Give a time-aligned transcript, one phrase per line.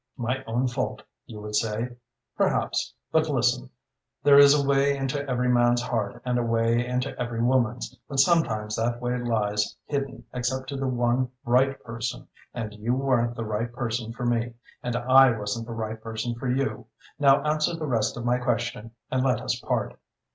[0.17, 1.89] My own fault, you would say?
[2.35, 2.95] Perhaps.
[3.11, 3.69] But listen.
[4.23, 8.19] There is a way into every man's heart and a way into every woman's, but
[8.19, 13.45] sometimes that way lies hidden except to the one right person, and you weren't the
[13.45, 16.87] right person for me, and I wasn't the right person for you.
[17.19, 19.99] Now answer the rest of my question and let us part."